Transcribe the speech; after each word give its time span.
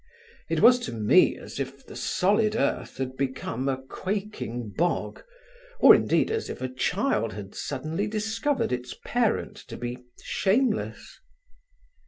It 0.49 0.61
was 0.61 0.79
to 0.79 0.91
me 0.93 1.37
as 1.37 1.59
if 1.59 1.85
the 1.85 1.95
solid 1.95 2.55
earth 2.55 2.97
had 2.97 3.15
become 3.15 3.69
a 3.69 3.77
quaking 3.83 4.69
bog, 4.75 5.23
or 5.79 5.93
indeed 5.93 6.31
as 6.31 6.49
if 6.49 6.59
a 6.59 6.69
child 6.73 7.33
had 7.33 7.53
suddenly 7.53 8.07
discovered 8.07 8.71
its 8.71 8.95
parent 9.05 9.57
to 9.67 9.77
be 9.77 9.99
shameless. 10.23 11.19